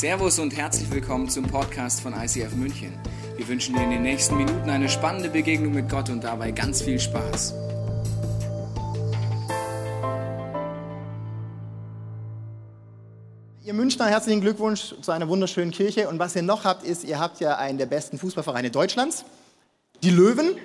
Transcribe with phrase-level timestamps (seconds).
[0.00, 2.98] Servus und herzlich willkommen zum Podcast von ICF München.
[3.36, 6.80] Wir wünschen dir in den nächsten Minuten eine spannende Begegnung mit Gott und dabei ganz
[6.80, 7.52] viel Spaß.
[13.62, 16.08] Ihr Münchner, herzlichen Glückwunsch zu einer wunderschönen Kirche.
[16.08, 19.26] Und was ihr noch habt, ist, ihr habt ja einen der besten Fußballvereine Deutschlands,
[20.02, 20.56] die Löwen.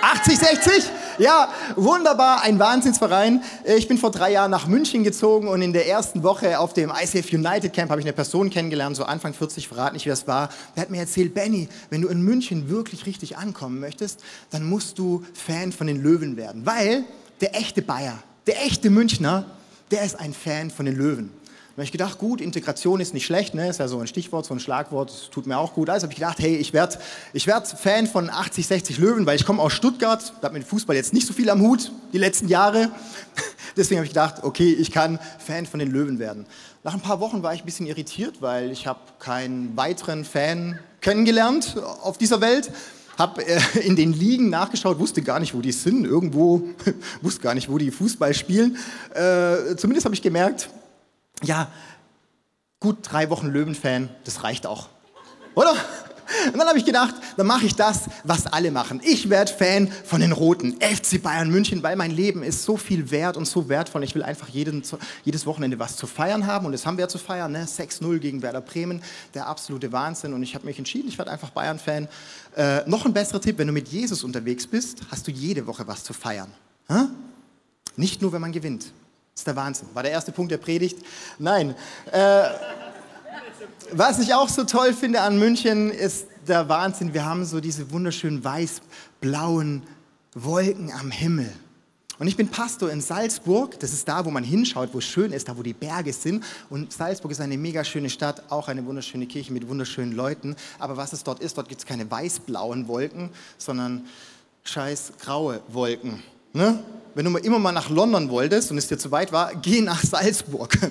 [0.00, 0.84] 80, 60?
[1.18, 3.42] Ja, wunderbar, ein Wahnsinnsverein.
[3.76, 6.90] Ich bin vor drei Jahren nach München gezogen und in der ersten Woche auf dem
[6.90, 10.26] ICF United Camp habe ich eine Person kennengelernt, so Anfang 40, verrat nicht, wie das
[10.26, 10.48] war.
[10.74, 14.98] Der hat mir erzählt, Benny, wenn du in München wirklich richtig ankommen möchtest, dann musst
[14.98, 17.04] du Fan von den Löwen werden, weil
[17.42, 19.44] der echte Bayer, der echte Münchner,
[19.90, 21.30] der ist ein Fan von den Löwen.
[21.72, 23.66] Da habe ich gedacht, gut, Integration ist nicht schlecht, ne?
[23.66, 25.88] ist ja so ein Stichwort, so ein Schlagwort, tut mir auch gut.
[25.88, 26.98] Also habe ich gedacht, hey, ich werde
[27.32, 30.64] ich werd Fan von 80, 60 Löwen, weil ich komme aus Stuttgart, da hat mit
[30.64, 32.90] Fußball jetzt nicht so viel am Hut, die letzten Jahre.
[33.78, 36.44] Deswegen habe ich gedacht, okay, ich kann Fan von den Löwen werden.
[36.84, 40.78] Nach ein paar Wochen war ich ein bisschen irritiert, weil ich habe keinen weiteren Fan
[41.00, 42.70] kennengelernt auf dieser Welt
[43.18, 46.62] habe äh, in den Ligen nachgeschaut, wusste gar nicht, wo die sind, irgendwo,
[47.22, 48.76] wusste gar nicht, wo die Fußball spielen.
[49.14, 50.68] Äh, zumindest habe ich gemerkt,
[51.42, 51.68] ja,
[52.80, 54.88] gut drei Wochen Löwenfan, das reicht auch.
[55.54, 55.74] Oder?
[56.46, 59.00] Und dann habe ich gedacht, dann mache ich das, was alle machen.
[59.04, 63.10] Ich werde Fan von den Roten, FC Bayern München, weil mein Leben ist so viel
[63.10, 64.02] wert und so wertvoll.
[64.02, 64.82] Ich will einfach jeden,
[65.24, 67.52] jedes Wochenende was zu feiern haben und das haben wir zu feiern.
[67.52, 67.64] Ne?
[67.64, 69.02] 6-0 gegen Werder Bremen,
[69.34, 70.32] der absolute Wahnsinn.
[70.32, 72.08] Und ich habe mich entschieden, ich werde einfach Bayern-Fan.
[72.56, 75.86] Äh, noch ein besserer Tipp, wenn du mit Jesus unterwegs bist, hast du jede Woche
[75.86, 76.50] was zu feiern.
[76.88, 77.08] Hä?
[77.96, 78.92] Nicht nur, wenn man gewinnt.
[79.34, 79.88] Das ist der Wahnsinn.
[79.94, 80.98] War der erste Punkt der Predigt?
[81.38, 81.74] Nein.
[82.10, 82.44] Äh,
[83.92, 87.14] was ich auch so toll finde an München ist der Wahnsinn.
[87.14, 89.82] Wir haben so diese wunderschönen weiß-blauen
[90.34, 91.52] Wolken am Himmel.
[92.18, 93.80] Und ich bin Pastor in Salzburg.
[93.80, 96.44] Das ist da, wo man hinschaut, wo es schön ist, da, wo die Berge sind.
[96.70, 100.56] Und Salzburg ist eine mega schöne Stadt, auch eine wunderschöne Kirche mit wunderschönen Leuten.
[100.78, 104.06] Aber was es dort ist, dort gibt es keine weiß-blauen Wolken, sondern
[104.64, 106.22] scheiß graue Wolken.
[106.52, 106.82] Ne?
[107.14, 110.02] Wenn du immer mal nach London wolltest und es dir zu weit war, geh nach
[110.02, 110.78] Salzburg.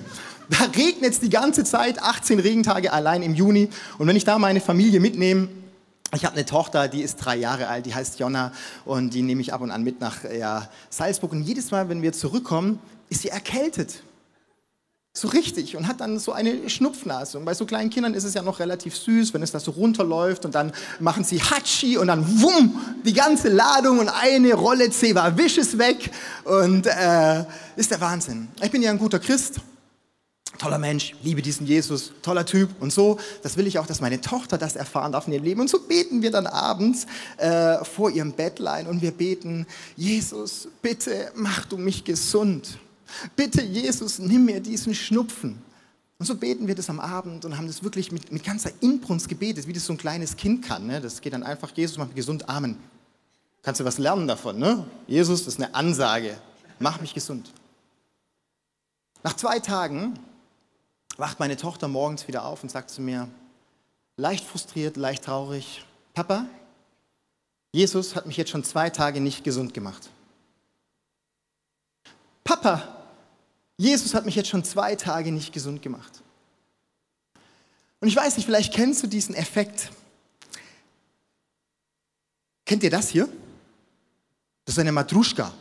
[0.50, 3.70] Da regnet es die ganze Zeit, 18 Regentage allein im Juni.
[3.96, 5.48] Und wenn ich da meine Familie mitnehme,
[6.14, 8.52] ich habe eine Tochter, die ist drei Jahre alt, die heißt Jonna
[8.84, 11.32] und die nehme ich ab und an mit nach ja, Salzburg.
[11.32, 14.02] Und jedes Mal, wenn wir zurückkommen, ist sie erkältet.
[15.14, 17.36] So richtig und hat dann so eine Schnupfnase.
[17.38, 19.72] Und bei so kleinen Kindern ist es ja noch relativ süß, wenn es da so
[19.72, 24.88] runterläuft und dann machen sie Hatschi und dann wumm, die ganze Ladung und eine Rolle
[24.88, 26.10] Zewa Wisch ist weg
[26.44, 27.44] und äh,
[27.76, 28.48] ist der Wahnsinn.
[28.62, 29.60] Ich bin ja ein guter Christ,
[30.56, 33.18] toller Mensch, liebe diesen Jesus, toller Typ und so.
[33.42, 35.60] Das will ich auch, dass meine Tochter das erfahren darf in ihrem Leben.
[35.60, 37.06] Und so beten wir dann abends
[37.36, 42.78] äh, vor ihrem Bettlein und wir beten, Jesus, bitte mach du mich gesund.
[43.36, 45.62] Bitte, Jesus, nimm mir diesen Schnupfen.
[46.18, 49.28] Und so beten wir das am Abend und haben das wirklich mit, mit ganzer Inbrunst
[49.28, 50.86] gebetet, wie das so ein kleines Kind kann.
[50.86, 51.00] Ne?
[51.00, 52.76] Das geht dann einfach, Jesus, mach mich gesund, Amen.
[53.62, 54.86] Kannst du was lernen davon, ne?
[55.06, 56.36] Jesus, das ist eine Ansage.
[56.80, 57.52] Mach mich gesund.
[59.22, 60.18] Nach zwei Tagen
[61.16, 63.28] wacht meine Tochter morgens wieder auf und sagt zu mir,
[64.16, 65.84] leicht frustriert, leicht traurig,
[66.14, 66.46] Papa,
[67.72, 70.10] Jesus hat mich jetzt schon zwei Tage nicht gesund gemacht.
[72.44, 73.01] Papa,
[73.82, 76.22] Jesus hat mich jetzt schon zwei Tage nicht gesund gemacht.
[77.98, 79.90] Und ich weiß nicht, vielleicht kennst du diesen Effekt.
[82.64, 83.28] Kennt ihr das hier?
[84.64, 85.52] Das ist eine Matruschka.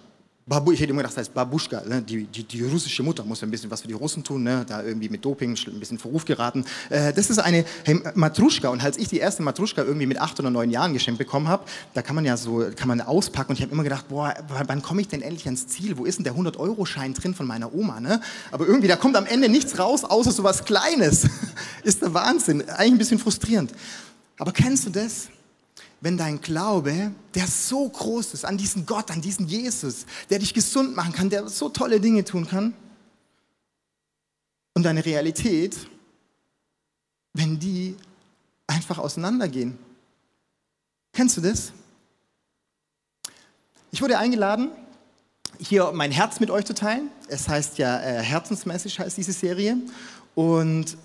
[0.47, 2.02] Babu, ich hätte immer gedacht, das heißt Babuschka, ne?
[2.02, 4.66] die, die, die, russische Mutter muss ein bisschen was für die Russen tun, ne?
[4.68, 6.66] da irgendwie mit Doping ein bisschen Verruf geraten.
[6.90, 10.40] Äh, das ist eine hey, Matruschka und als ich die erste Matruschka irgendwie mit acht
[10.40, 13.57] oder neun Jahren geschenkt bekommen habe, da kann man ja so, kann man auspacken und
[13.57, 14.34] ich habe immer gedacht, boah,
[14.66, 15.97] wann komme ich denn endlich ans Ziel?
[16.00, 18.00] Wo ist denn der 100-Euro-Schein drin von meiner Oma?
[18.00, 18.19] Ne?
[18.51, 21.30] Aber irgendwie, da kommt am Ende nichts raus, außer so was Kleines.
[21.84, 23.72] ist der Wahnsinn, eigentlich ein bisschen frustrierend.
[24.40, 25.28] Aber kennst du das?
[26.01, 30.53] Wenn dein Glaube, der so groß ist, an diesen Gott, an diesen Jesus, der dich
[30.53, 32.73] gesund machen kann, der so tolle Dinge tun kann,
[34.73, 35.75] und deine Realität,
[37.33, 37.95] wenn die
[38.68, 39.77] einfach auseinandergehen.
[41.13, 41.74] Kennst du das?
[43.92, 44.71] Ich wurde eingeladen,
[45.59, 47.12] hier mein Herz mit euch zu teilen.
[47.27, 49.77] Es heißt ja äh, Herzensmessage heißt diese Serie.
[50.36, 50.97] Und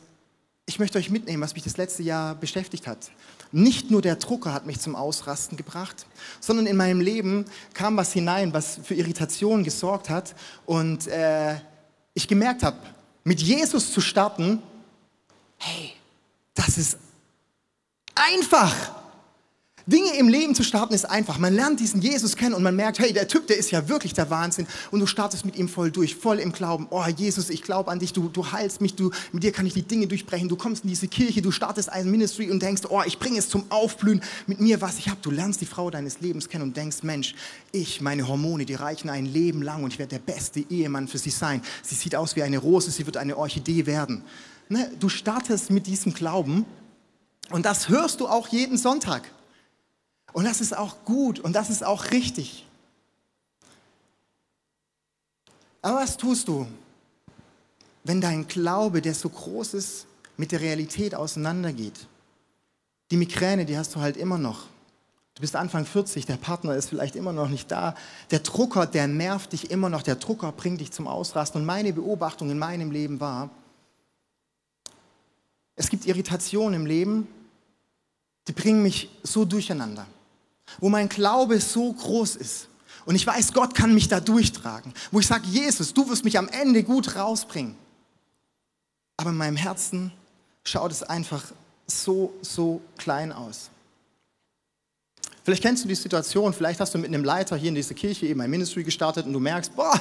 [0.67, 3.11] ich möchte euch mitnehmen, was mich das letzte Jahr beschäftigt hat.
[3.57, 6.05] Nicht nur der Drucker hat mich zum Ausrasten gebracht,
[6.41, 10.35] sondern in meinem Leben kam was hinein, was für Irritationen gesorgt hat
[10.67, 11.55] und äh,
[12.13, 12.77] ich gemerkt habe,
[13.25, 14.61] mit Jesus zu starten,
[15.57, 15.95] hey,
[16.53, 16.99] das ist
[18.15, 18.96] einfach.
[19.89, 21.39] Dinge im Leben zu starten ist einfach.
[21.39, 24.15] Man lernt diesen Jesus kennen und man merkt, hey, der Typ, der ist ja wirklich
[24.15, 24.67] der Wahnsinn.
[24.91, 26.89] Und du startest mit ihm voll durch, voll im Glauben.
[26.91, 29.75] Oh, Jesus, ich glaube an dich, du, du heilst mich, du, mit dir kann ich
[29.75, 30.49] die Dinge durchbrechen.
[30.49, 33.49] Du kommst in diese Kirche, du startest ein Ministry und denkst, oh, ich bringe es
[33.49, 35.21] zum Aufblühen mit mir, was ich habe.
[35.23, 37.37] Du lernst die Frau deines Lebens kennen und denkst, Mensch,
[37.71, 41.19] ich, meine Hormone, die reichen ein Leben lang und ich werde der beste Ehemann für
[41.19, 41.63] sie sein.
[41.83, 44.25] Sie sieht aus wie eine Rose, sie wird eine Orchidee werden.
[44.69, 44.91] Ne?
[44.99, 46.67] Du startest mit diesem Glauben
[47.51, 49.31] und das hörst du auch jeden Sonntag.
[50.37, 52.67] Und das ist auch gut und das ist auch richtig.
[55.81, 56.67] Aber was tust du,
[58.05, 60.07] wenn dein Glaube, der so groß ist,
[60.37, 62.07] mit der Realität auseinandergeht?
[63.11, 64.65] Die Migräne, die hast du halt immer noch.
[65.37, 67.95] Du bist Anfang 40, der Partner ist vielleicht immer noch nicht da.
[68.31, 70.03] Der Drucker, der nervt dich immer noch.
[70.03, 71.63] Der Drucker bringt dich zum Ausrasten.
[71.63, 73.49] Und meine Beobachtung in meinem Leben war,
[75.77, 77.27] es gibt Irritationen im Leben,
[78.49, 80.07] die bringen mich so durcheinander
[80.81, 82.69] wo mein Glaube so groß ist
[83.07, 86.39] und ich weiß, Gott kann mich da durchtragen, wo ich sage, Jesus, du wirst mich
[86.39, 87.77] am Ende gut rausbringen.
[89.17, 90.13] Aber in meinem Herzen
[90.65, 91.45] schaut es einfach
[91.87, 93.71] so, so klein aus.
[95.47, 98.27] Vielleicht kennst du die Situation, vielleicht hast du mit einem Leiter hier in dieser Kirche
[98.27, 99.95] eben ein Ministry gestartet und du merkst, boah,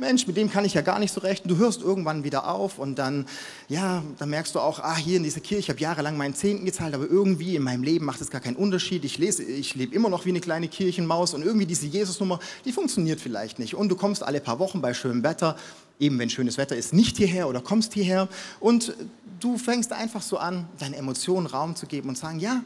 [0.00, 1.44] Mensch, mit dem kann ich ja gar nicht so recht.
[1.44, 3.24] Und du hörst irgendwann wieder auf und dann,
[3.68, 6.64] ja, dann merkst du auch, ah, hier in dieser Kirche, ich habe jahrelang meinen Zehnten
[6.64, 9.04] gezahlt, aber irgendwie in meinem Leben macht es gar keinen Unterschied.
[9.04, 12.72] Ich, lese, ich lebe immer noch wie eine kleine Kirchenmaus und irgendwie diese Jesus-Nummer, die
[12.72, 13.76] funktioniert vielleicht nicht.
[13.76, 15.56] Und du kommst alle paar Wochen bei schönem Wetter,
[16.00, 18.26] eben wenn schönes Wetter ist, nicht hierher oder kommst hierher
[18.58, 18.94] und
[19.38, 22.64] du fängst einfach so an, deinen Emotionen Raum zu geben und sagen, ja,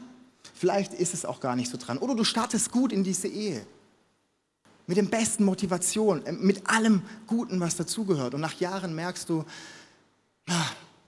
[0.53, 1.97] Vielleicht ist es auch gar nicht so dran.
[1.97, 3.65] Oder du startest gut in diese Ehe.
[4.85, 8.33] Mit den besten Motivationen, äh, mit allem Guten, was dazugehört.
[8.33, 9.45] Und nach Jahren merkst du,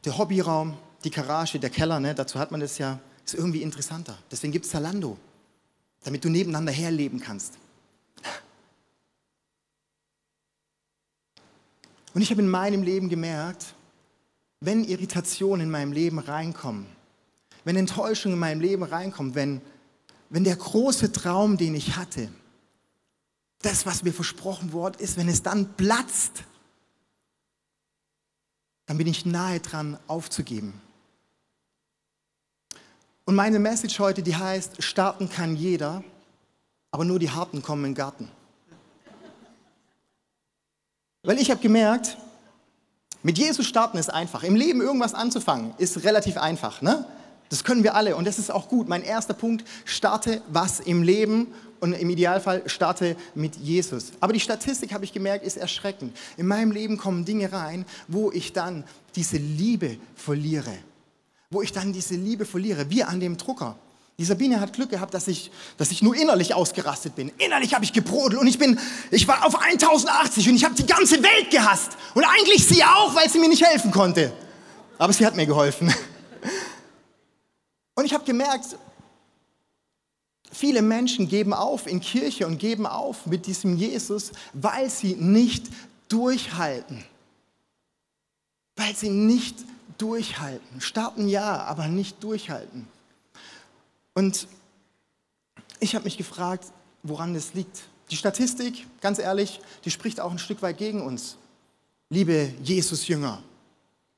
[0.06, 4.18] der Hobbyraum, die Garage, der Keller, ne, dazu hat man das ja, ist irgendwie interessanter.
[4.32, 5.18] Deswegen gibt es Zalando,
[6.04, 7.58] damit du nebeneinander herleben kannst.
[12.14, 13.76] Und ich habe in meinem Leben gemerkt,
[14.62, 16.86] wenn Irritationen in meinem Leben reinkommen,
[17.66, 19.60] wenn Enttäuschung in meinem Leben reinkommt, wenn,
[20.30, 22.30] wenn der große Traum, den ich hatte,
[23.62, 26.44] das, was mir versprochen worden ist, wenn es dann platzt,
[28.86, 30.80] dann bin ich nahe dran aufzugeben.
[33.26, 36.04] Und meine Message heute, die heißt, starten kann jeder,
[36.92, 38.32] aber nur die Harten kommen in den Garten.
[41.24, 42.18] Weil ich habe gemerkt,
[43.24, 44.44] mit Jesus starten ist einfach.
[44.44, 46.84] Im Leben irgendwas anzufangen ist relativ einfach.
[46.84, 47.04] Ne?
[47.50, 48.88] Das können wir alle und das ist auch gut.
[48.88, 51.48] Mein erster Punkt, starte was im Leben
[51.80, 54.14] und im Idealfall starte mit Jesus.
[54.20, 56.16] Aber die Statistik, habe ich gemerkt, ist erschreckend.
[56.38, 58.84] In meinem Leben kommen Dinge rein, wo ich dann
[59.16, 60.74] diese Liebe verliere.
[61.52, 63.76] Wo ich dann diese Liebe verliere, wie an dem Drucker.
[64.18, 67.32] Die Sabine hat Glück gehabt, dass ich, dass ich nur innerlich ausgerastet bin.
[67.38, 68.80] Innerlich habe ich gebrodelt und ich bin,
[69.12, 71.92] ich war auf 1080 und ich habe die ganze Welt gehasst.
[72.14, 74.32] Und eigentlich sie auch, weil sie mir nicht helfen konnte.
[74.98, 75.94] Aber sie hat mir geholfen.
[77.96, 78.78] Und ich habe gemerkt,
[80.52, 85.68] viele Menschen geben auf in Kirche und geben auf mit diesem Jesus, weil sie nicht
[86.10, 87.04] durchhalten.
[88.76, 89.58] Weil sie nicht
[89.98, 90.82] durchhalten.
[90.82, 92.88] Starten ja, aber nicht durchhalten.
[94.14, 94.48] Und
[95.80, 96.72] ich habe mich gefragt,
[97.04, 97.84] woran das liegt.
[98.12, 101.38] Die Statistik, ganz ehrlich, die spricht auch ein Stück weit gegen uns.
[102.10, 103.42] Liebe Jesus-Jünger,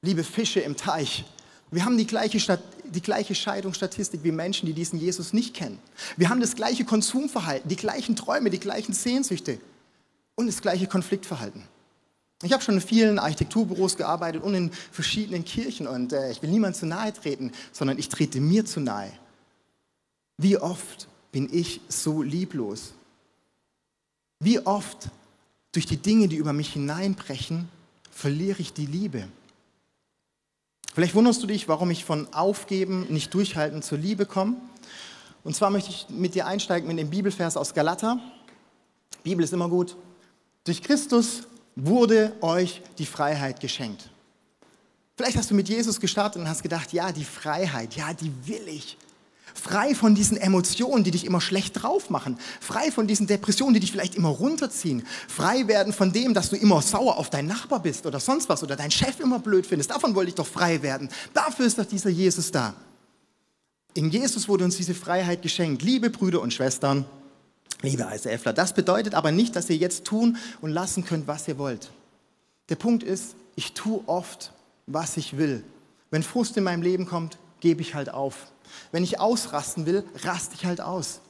[0.02, 1.24] liebe Fische im Teich,
[1.72, 5.80] wir haben die gleiche, Stat die gleiche Scheidungsstatistik wie Menschen, die diesen Jesus nicht kennen.
[6.16, 9.60] Wir haben das gleiche Konsumverhalten, die gleichen Träume, die gleichen Sehnsüchte
[10.36, 11.64] und das gleiche Konfliktverhalten.
[12.44, 16.52] Ich habe schon in vielen Architekturbüros gearbeitet und in verschiedenen Kirchen und äh, ich will
[16.52, 19.12] niemand zu nahe treten, sondern ich trete mir zu nahe.
[20.38, 22.94] Wie oft bin ich so lieblos?
[24.40, 25.10] Wie oft
[25.72, 27.70] durch die Dinge, die über mich hineinbrechen,
[28.12, 29.28] verliere ich die Liebe?
[30.98, 34.56] Vielleicht wunderst du dich, warum ich von Aufgeben, nicht durchhalten zur Liebe komme.
[35.44, 38.20] Und zwar möchte ich mit dir einsteigen mit dem Bibelvers aus Galater.
[39.22, 39.96] Bibel ist immer gut.
[40.64, 41.44] Durch Christus
[41.76, 44.10] wurde euch die Freiheit geschenkt.
[45.16, 48.68] Vielleicht hast du mit Jesus gestartet und hast gedacht, ja, die Freiheit, ja, die will
[48.68, 48.98] ich.
[49.58, 52.38] Frei von diesen Emotionen, die dich immer schlecht drauf machen.
[52.62, 55.06] Frei von diesen Depressionen, die dich vielleicht immer runterziehen.
[55.28, 58.62] Frei werden von dem, dass du immer sauer auf deinen Nachbar bist oder sonst was
[58.64, 59.90] oder deinen Chef immer blöd findest.
[59.90, 61.10] Davon wollte ich doch frei werden.
[61.34, 62.76] Dafür ist doch dieser Jesus da.
[63.96, 65.82] In Jesus wurde uns diese Freiheit geschenkt.
[65.82, 67.06] Liebe Brüder und Schwestern,
[67.82, 71.58] liebe ICFler, das bedeutet aber nicht, dass ihr jetzt tun und lassen könnt, was ihr
[71.58, 71.90] wollt.
[72.70, 74.52] Der Punkt ist, ich tue oft,
[74.86, 75.64] was ich will.
[76.12, 78.36] Wenn Frust in meinem Leben kommt, gebe ich halt auf.
[78.92, 81.22] Wenn ich ausrasten will, raste ich halt aus.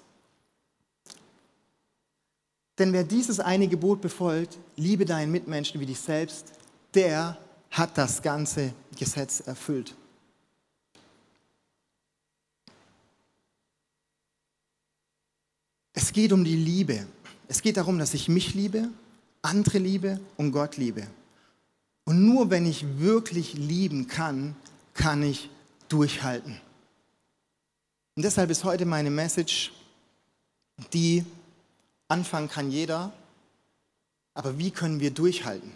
[2.77, 6.53] Denn wer dieses eine Gebot befolgt, liebe deinen Mitmenschen wie dich selbst,
[6.93, 7.37] der
[7.71, 9.95] hat das ganze Gesetz erfüllt.
[15.93, 17.07] Es geht um die Liebe.
[17.47, 18.89] Es geht darum, dass ich mich liebe,
[19.41, 21.07] andere liebe und Gott liebe.
[22.05, 24.55] Und nur wenn ich wirklich lieben kann,
[24.93, 25.49] kann ich
[25.89, 26.61] durchhalten.
[28.17, 29.71] Und deshalb ist heute meine Message,
[30.91, 31.23] die
[32.07, 33.13] anfangen kann jeder,
[34.33, 35.71] aber wie können wir durchhalten?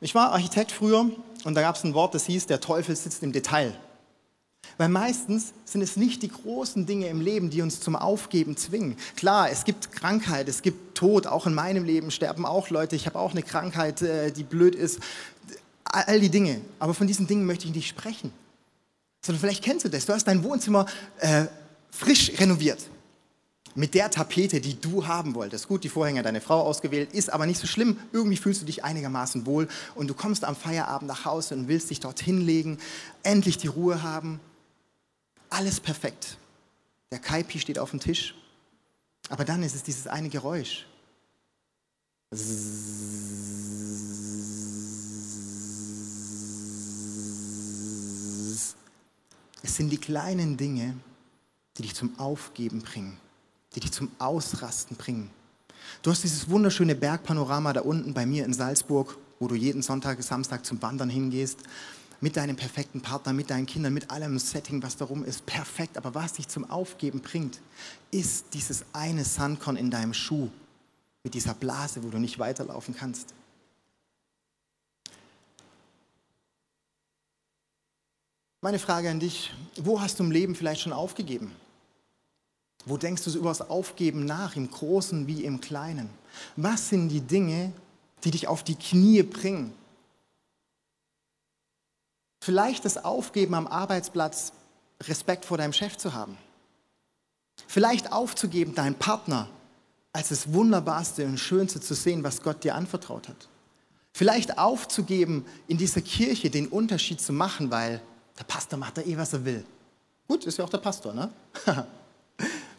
[0.00, 1.10] Ich war Architekt früher
[1.44, 3.78] und da gab es ein Wort, das hieß, der Teufel sitzt im Detail.
[4.78, 8.96] Weil meistens sind es nicht die großen Dinge im Leben, die uns zum Aufgeben zwingen.
[9.14, 13.04] Klar, es gibt Krankheit, es gibt Tod, auch in meinem Leben sterben auch Leute, ich
[13.04, 15.00] habe auch eine Krankheit, äh, die blöd ist,
[15.84, 16.62] all die Dinge.
[16.78, 18.32] Aber von diesen Dingen möchte ich nicht sprechen.
[19.26, 20.86] Sondern vielleicht kennst du das, du hast dein Wohnzimmer
[21.18, 21.46] äh,
[21.90, 22.78] frisch renoviert
[23.74, 25.66] mit der Tapete, die du haben wolltest.
[25.66, 27.98] Gut, die Vorhänge deine Frau ausgewählt, ist aber nicht so schlimm.
[28.12, 31.90] Irgendwie fühlst du dich einigermaßen wohl und du kommst am Feierabend nach Hause und willst
[31.90, 32.78] dich dort hinlegen,
[33.24, 34.40] endlich die Ruhe haben.
[35.50, 36.38] Alles perfekt.
[37.10, 38.34] Der Kaipi steht auf dem Tisch,
[39.28, 40.86] aber dann ist es dieses eine Geräusch.
[49.76, 50.96] Sind die kleinen Dinge,
[51.76, 53.18] die dich zum Aufgeben bringen
[53.76, 55.30] die dich zum Ausrasten bringen.
[56.02, 60.20] Du hast dieses wunderschöne Bergpanorama da unten bei mir in Salzburg, wo du jeden Sonntag,
[60.22, 61.60] Samstag zum Wandern hingehst,
[62.22, 65.98] mit deinem perfekten Partner, mit deinen Kindern, mit allem Setting, was darum ist, perfekt.
[65.98, 67.60] Aber was dich zum Aufgeben bringt,
[68.10, 70.48] ist dieses eine Sandkorn in deinem Schuh,
[71.22, 73.34] mit dieser Blase, wo du nicht weiterlaufen kannst.
[78.66, 81.52] Meine Frage an dich, wo hast du im Leben vielleicht schon aufgegeben?
[82.84, 86.10] Wo denkst du über das Aufgeben nach, im Großen wie im Kleinen?
[86.56, 87.72] Was sind die Dinge,
[88.24, 89.72] die dich auf die Knie bringen?
[92.42, 94.52] Vielleicht das Aufgeben am Arbeitsplatz,
[95.00, 96.36] Respekt vor deinem Chef zu haben.
[97.68, 99.48] Vielleicht aufzugeben, deinen Partner
[100.12, 103.48] als das Wunderbarste und Schönste zu sehen, was Gott dir anvertraut hat.
[104.12, 108.02] Vielleicht aufzugeben, in dieser Kirche den Unterschied zu machen, weil
[108.38, 109.64] der Pastor macht da eh, was er will.
[110.28, 111.30] Gut, ist ja auch der Pastor, ne?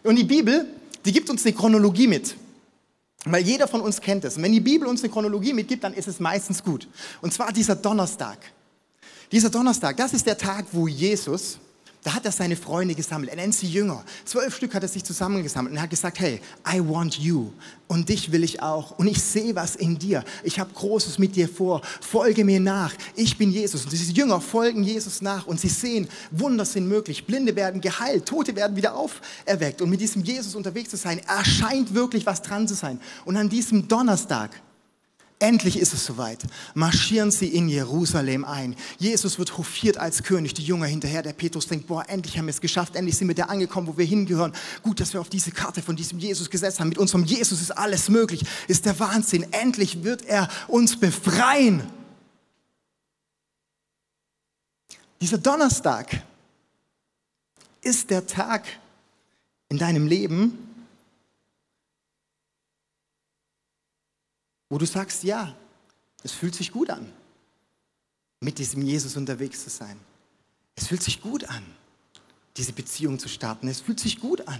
[0.03, 0.65] Und die Bibel,
[1.05, 2.35] die gibt uns eine Chronologie mit.
[3.25, 4.37] Weil jeder von uns kennt es.
[4.37, 6.87] Und wenn die Bibel uns eine Chronologie mitgibt, dann ist es meistens gut.
[7.21, 8.37] Und zwar dieser Donnerstag.
[9.31, 11.57] Dieser Donnerstag, das ist der Tag, wo Jesus
[12.03, 13.31] da hat er seine Freunde gesammelt.
[13.31, 14.03] Er nennt sie Jünger.
[14.23, 17.51] Zwölf Stück hat er sich zusammengesammelt und hat gesagt, hey, I want you.
[17.87, 18.97] Und dich will ich auch.
[18.97, 20.23] Und ich sehe was in dir.
[20.43, 21.81] Ich habe Großes mit dir vor.
[22.01, 22.93] Folge mir nach.
[23.15, 23.83] Ich bin Jesus.
[23.83, 27.25] Und diese Jünger folgen Jesus nach und sie sehen, Wunder sind möglich.
[27.25, 28.25] Blinde werden geheilt.
[28.25, 29.81] Tote werden wieder auferweckt.
[29.81, 33.01] Und mit diesem Jesus unterwegs zu sein, erscheint wirklich was dran zu sein.
[33.25, 34.51] Und an diesem Donnerstag,
[35.39, 36.39] Endlich ist es soweit.
[36.74, 38.75] Marschieren sie in Jerusalem ein.
[38.98, 41.22] Jesus wird hofiert als König, die Jünger hinterher.
[41.22, 42.96] Der Petrus denkt, boah, endlich haben wir es geschafft.
[42.96, 44.51] Endlich sind wir da angekommen, wo wir hingehören.
[44.82, 46.89] Gut, dass wir auf diese Karte von diesem Jesus gesetzt haben.
[46.89, 48.44] Mit unserem Jesus ist alles möglich.
[48.67, 49.46] Ist der Wahnsinn.
[49.51, 51.84] Endlich wird er uns befreien.
[55.22, 56.24] Dieser Donnerstag
[57.82, 58.65] ist der Tag
[59.70, 60.66] in deinem Leben,
[64.69, 65.55] wo du sagst, ja,
[66.24, 67.12] es fühlt sich gut an,
[68.39, 70.00] mit diesem Jesus unterwegs zu sein.
[70.75, 71.63] Es fühlt sich gut an,
[72.55, 73.67] diese Beziehung zu starten.
[73.67, 74.59] Es fühlt sich gut an.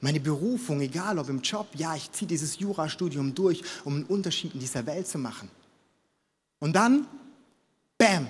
[0.00, 4.54] Meine Berufung, egal ob im Job, ja, ich ziehe dieses Jurastudium durch, um einen Unterschied
[4.54, 5.50] in dieser Welt zu machen.
[6.60, 7.06] Und dann,
[7.98, 8.28] bam,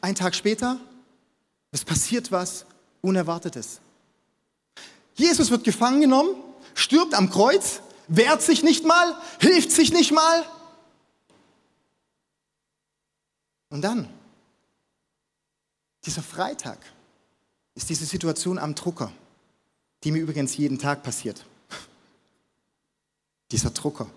[0.00, 0.78] ein Tag später,
[1.72, 2.66] es passiert was
[3.02, 3.80] Unerwartetes.
[5.14, 6.34] Jesus wird gefangen genommen,
[6.74, 10.44] stirbt am Kreuz wehrt sich nicht mal, hilft sich nicht mal.
[13.70, 14.08] Und dann,
[16.04, 16.78] dieser Freitag,
[17.74, 19.12] ist diese Situation am Drucker,
[20.02, 21.46] die mir übrigens jeden Tag passiert.
[23.52, 24.10] Dieser Drucker.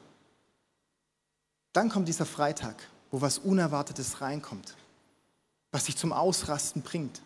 [1.71, 2.75] Dann kommt dieser Freitag,
[3.09, 4.75] wo was Unerwartetes reinkommt,
[5.71, 7.19] was dich zum Ausrasten bringt,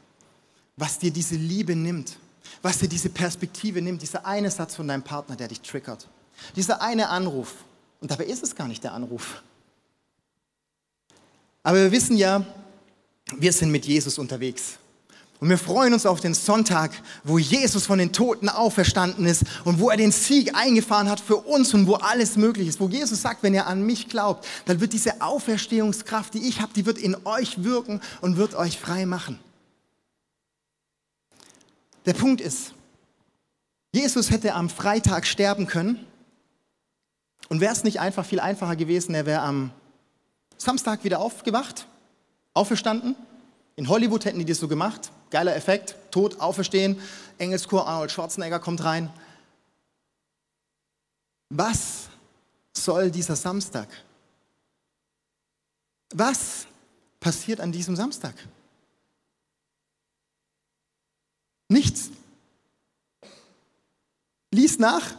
[0.77, 2.17] was dir diese Liebe nimmt,
[2.61, 6.07] was dir diese Perspektive nimmt, dieser eine Satz von deinem Partner, der dich triggert.
[6.55, 7.55] Dieser eine Anruf.
[7.99, 9.41] Und dabei ist es gar nicht der Anruf.
[11.63, 12.45] Aber wir wissen ja,
[13.35, 14.77] wir sind mit Jesus unterwegs.
[15.39, 16.91] Und wir freuen uns auf den Sonntag,
[17.23, 21.35] wo Jesus von den Toten auferstanden ist und wo er den Sieg eingefahren hat für
[21.35, 22.79] uns und wo alles möglich ist.
[22.79, 26.73] Wo Jesus sagt, wenn ihr an mich glaubt, dann wird diese Auferstehungskraft, die ich habe,
[26.73, 29.37] die wird in euch wirken und wird euch frei machen.
[32.07, 32.73] Der Punkt ist,
[33.91, 36.06] Jesus hätte am Freitag sterben können
[37.49, 39.71] Und wäre es nicht einfach viel einfacher gewesen, er wäre am
[40.57, 41.87] Samstag wieder aufgewacht,
[42.53, 43.15] auferstanden.
[43.75, 45.11] In Hollywood hätten die das so gemacht.
[45.29, 46.99] Geiler Effekt, tot, auferstehen,
[47.37, 49.11] Engelschor, Arnold Schwarzenegger kommt rein.
[51.49, 52.09] Was
[52.73, 53.87] soll dieser Samstag?
[56.13, 56.65] Was
[57.19, 58.33] passiert an diesem Samstag?
[61.69, 62.09] Nichts.
[64.51, 65.15] Lies nach.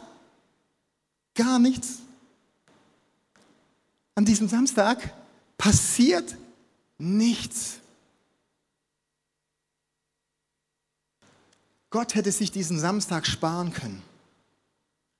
[1.35, 1.99] Gar nichts.
[4.19, 5.13] An diesem Samstag
[5.57, 6.35] passiert
[6.97, 7.79] nichts.
[11.89, 14.01] Gott hätte sich diesen Samstag sparen können,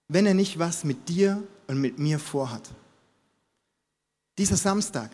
[0.09, 2.69] wenn er nicht was mit dir und mit mir vorhat.
[4.37, 5.11] Dieser Samstag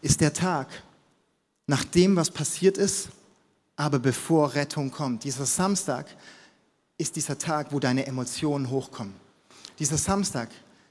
[0.00, 0.68] ist der Tag,
[1.66, 3.10] nach dem, was passiert ist,
[3.76, 5.24] aber bevor Rettung kommt.
[5.24, 6.06] Dieser Samstag
[6.96, 9.12] ist dieser Tag, wo deine Emotionen hochkommen.
[9.78, 10.48] Dieser Samstag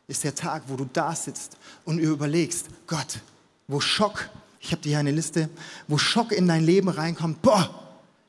[0.07, 3.19] ist der Tag, wo du da sitzt und überlegst, Gott,
[3.67, 5.49] wo Schock, ich habe dir hier eine Liste,
[5.87, 7.69] wo Schock in dein Leben reinkommt, boah,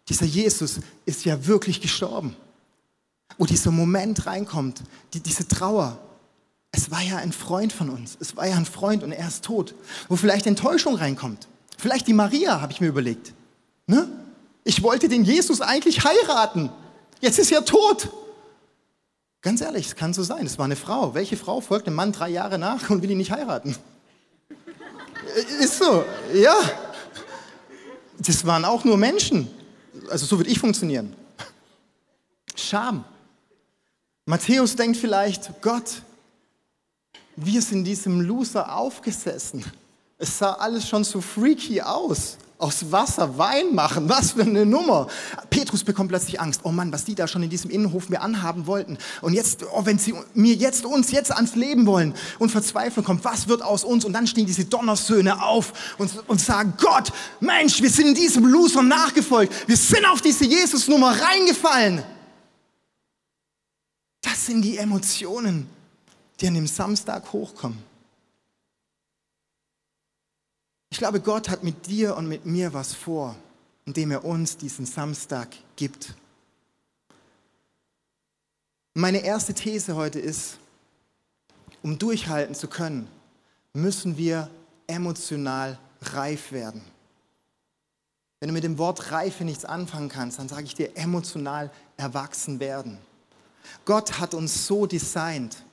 [0.09, 2.35] dieser Jesus ist ja wirklich gestorben.
[3.37, 4.83] Wo dieser Moment reinkommt,
[5.13, 5.99] die, diese Trauer,
[6.73, 9.45] es war ja ein Freund von uns, es war ja ein Freund und er ist
[9.45, 9.75] tot.
[10.09, 11.47] Wo vielleicht Enttäuschung reinkommt.
[11.77, 13.33] Vielleicht die Maria, habe ich mir überlegt.
[13.87, 14.09] Ne?
[14.65, 16.71] Ich wollte den Jesus eigentlich heiraten.
[17.21, 18.11] Jetzt ist er tot.
[19.41, 20.47] Ganz ehrlich, es kann so sein.
[20.47, 21.15] Es war eine Frau.
[21.15, 23.77] Welche Frau folgt einem Mann drei Jahre nach und will ihn nicht heiraten?
[25.37, 26.05] Äh, ist so,
[26.35, 26.57] ja.
[28.19, 29.49] Das waren auch nur Menschen.
[30.11, 31.15] Also so würde ich funktionieren.
[32.57, 33.05] Scham.
[34.27, 36.03] Matthäus denkt vielleicht, Gott,
[37.37, 39.65] wir sind diesem Loser aufgesessen.
[40.19, 44.09] Es sah alles schon so freaky aus aus Wasser Wein machen.
[44.09, 45.07] Was für eine Nummer.
[45.49, 46.63] Petrus bekommt plötzlich Angst.
[46.65, 48.99] Oh Mann, was die da schon in diesem Innenhof mir anhaben wollten.
[49.23, 53.25] Und jetzt, oh, wenn sie mir jetzt uns jetzt ans Leben wollen und Verzweiflung kommt,
[53.25, 54.05] was wird aus uns?
[54.05, 58.45] Und dann stehen diese Donnersöhne auf und, und sagen, Gott, Mensch, wir sind in diesem
[58.45, 59.69] Loser nachgefolgt.
[59.69, 62.03] Wir sind auf diese Jesus-Nummer reingefallen.
[64.21, 65.69] Das sind die Emotionen,
[66.41, 67.88] die an dem Samstag hochkommen.
[70.91, 73.37] Ich glaube, Gott hat mit dir und mit mir was vor,
[73.85, 76.15] indem er uns diesen Samstag gibt.
[78.95, 80.59] Meine erste These heute ist,
[81.83, 83.09] um durchhalten zu können,
[83.73, 84.51] müssen wir
[84.87, 86.83] emotional reif werden.
[88.41, 92.61] Wenn du mit dem Wort Reife nichts anfangen kannst, dann sage ich dir emotional erwachsen
[92.61, 92.99] werden.
[93.85, 95.65] Gott hat uns so designt,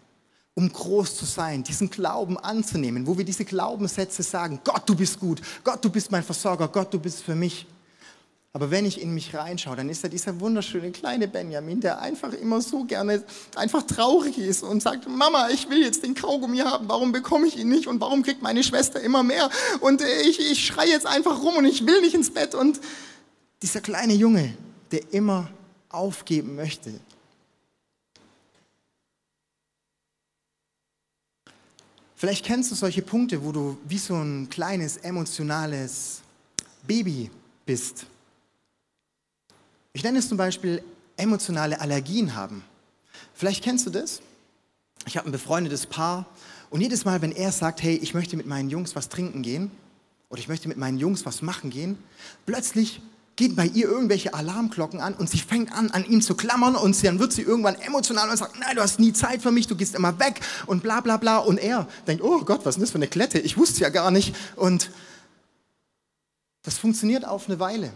[0.55, 5.19] um groß zu sein, diesen Glauben anzunehmen, wo wir diese Glaubenssätze sagen, Gott, du bist
[5.19, 7.67] gut, Gott, du bist mein Versorger, Gott, du bist für mich.
[8.53, 12.31] Aber wenn ich in mich reinschaue, dann ist da dieser wunderschöne kleine Benjamin, der einfach
[12.31, 13.21] immer so gerne
[13.57, 17.57] einfach traurig ist und sagt, Mama, ich will jetzt den Kaugummi haben, warum bekomme ich
[17.57, 19.49] ihn nicht und warum kriegt meine Schwester immer mehr?
[19.81, 22.55] Und ich, ich schreie jetzt einfach rum und ich will nicht ins Bett.
[22.55, 22.79] Und
[23.61, 24.53] dieser kleine Junge,
[24.93, 25.49] der immer
[25.89, 26.93] aufgeben möchte,
[32.25, 36.21] Vielleicht kennst du solche Punkte, wo du wie so ein kleines emotionales
[36.87, 37.29] Baby
[37.67, 38.07] bist.
[39.93, 40.81] Ich nenne es zum Beispiel
[41.17, 42.63] emotionale Allergien haben.
[43.35, 44.23] Vielleicht kennst du das.
[45.05, 46.25] Ich habe ein befreundetes Paar
[46.71, 49.69] und jedes Mal, wenn er sagt, hey, ich möchte mit meinen Jungs was trinken gehen
[50.29, 51.95] oder ich möchte mit meinen Jungs was machen gehen,
[52.47, 53.03] plötzlich
[53.35, 57.03] gehen bei ihr irgendwelche Alarmglocken an und sie fängt an, an ihm zu klammern und
[57.03, 59.75] dann wird sie irgendwann emotional und sagt, nein, du hast nie Zeit für mich, du
[59.75, 61.39] gehst immer weg und bla bla bla.
[61.39, 63.39] Und er denkt, oh Gott, was ist das für eine Klette?
[63.39, 64.35] Ich wusste ja gar nicht.
[64.55, 64.89] Und
[66.63, 67.91] das funktioniert auf eine Weile.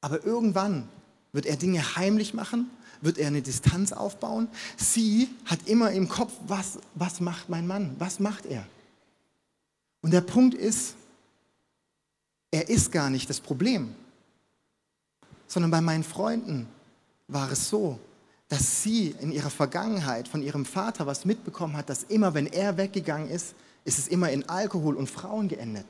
[0.00, 0.88] Aber irgendwann
[1.32, 2.70] wird er Dinge heimlich machen,
[3.00, 4.48] wird er eine Distanz aufbauen.
[4.76, 7.96] Sie hat immer im Kopf, was, was macht mein Mann?
[7.98, 8.66] Was macht er?
[10.02, 10.94] Und der Punkt ist,
[12.50, 13.94] er ist gar nicht das Problem,
[15.46, 16.68] sondern bei meinen Freunden
[17.26, 17.98] war es so,
[18.48, 22.76] dass sie in ihrer Vergangenheit von ihrem Vater was mitbekommen hat, dass immer, wenn er
[22.76, 25.86] weggegangen ist, ist es immer in Alkohol und Frauen geendet.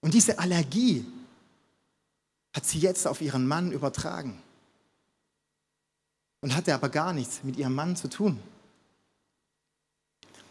[0.00, 1.04] Und diese Allergie
[2.52, 4.40] hat sie jetzt auf ihren Mann übertragen
[6.40, 8.38] und hatte aber gar nichts mit ihrem Mann zu tun.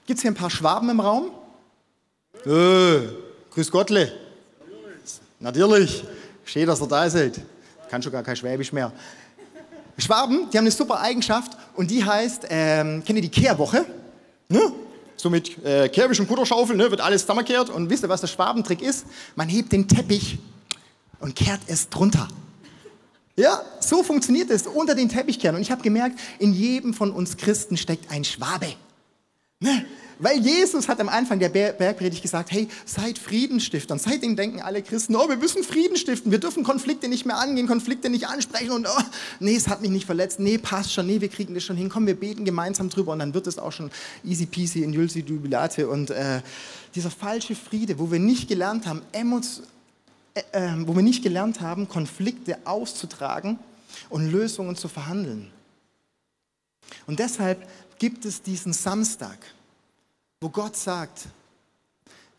[0.05, 1.31] Gibt es hier ein paar Schwaben im Raum?
[2.45, 3.07] Äh,
[3.51, 4.24] grüß Gottle.
[5.39, 6.03] Natürlich.
[6.45, 7.41] Schön, dass ihr da seid.
[7.89, 8.91] Kann schon gar kein Schwäbisch mehr.
[9.97, 13.85] Schwaben, die haben eine super Eigenschaft und die heißt, ähm, kennt ihr die Kehrwoche?
[14.49, 14.73] Ne?
[15.15, 18.27] So mit äh, Kehrwisch und Kutterschaufel ne, wird alles zusammengekehrt und wisst ihr, was der
[18.27, 19.05] Schwabentrick ist?
[19.35, 20.37] Man hebt den Teppich
[21.19, 22.27] und kehrt es drunter.
[23.37, 25.55] Ja, so funktioniert es, unter den Teppich kehren.
[25.55, 28.75] Und ich habe gemerkt, in jedem von uns Christen steckt ein Schwabe.
[29.59, 29.85] Ne?
[30.17, 33.99] Weil Jesus hat am Anfang der Bergpredigt gesagt, hey, seid Friedenstiftern.
[33.99, 37.67] Seitdem denken alle Christen, oh, wir müssen Frieden stiften, wir dürfen Konflikte nicht mehr angehen,
[37.67, 39.01] Konflikte nicht ansprechen und oh,
[39.41, 41.89] nee, es hat mich nicht verletzt, nee, passt schon, nee, wir kriegen das schon hin,
[41.89, 43.91] komm, wir beten gemeinsam drüber und dann wird es auch schon
[44.23, 46.41] easy peasy in Julsi Jubilate und äh,
[46.93, 49.63] dieser falsche Friede, wo wir nicht gelernt haben, Emos,
[50.33, 53.59] äh, äh, wo wir nicht gelernt haben, Konflikte auszutragen
[54.09, 55.51] und Lösungen zu verhandeln.
[57.07, 57.67] Und deshalb
[57.99, 59.37] gibt es diesen Samstag,
[60.41, 61.27] wo Gott sagt,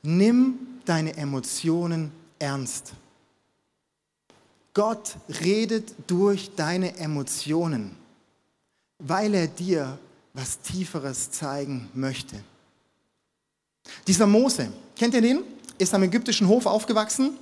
[0.03, 2.93] nimm deine Emotionen ernst.
[4.75, 7.97] Gott redet durch deine Emotionen,
[8.99, 9.99] weil er dir
[10.35, 12.37] was Tieferes zeigen möchte.
[14.07, 15.41] Dieser Mose, kennt ihr den?
[15.79, 17.39] Ist am ägyptischen Hof aufgewachsen,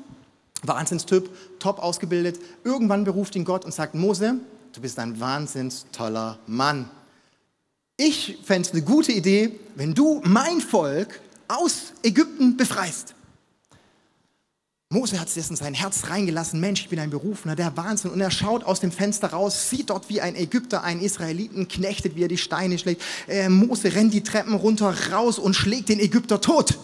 [0.62, 2.38] Wahnsinnstyp, top ausgebildet.
[2.62, 4.37] Irgendwann beruft ihn Gott und sagt, Mose,
[4.72, 6.88] du bist ein wahnsinns toller Mann
[7.96, 13.14] ich fände es eine gute Idee, wenn du mein Volk aus Ägypten befreist.
[14.90, 18.12] Mose hat es in sein Herz reingelassen, Mensch, ich bin ein Berufener, der Wahnsinn.
[18.12, 22.14] Und er schaut aus dem Fenster raus, sieht dort, wie ein Ägypter einen Israeliten knechtet,
[22.14, 23.02] wie er die Steine schlägt.
[23.26, 26.78] Äh, Mose rennt die Treppen runter, raus und schlägt den Ägypter tot.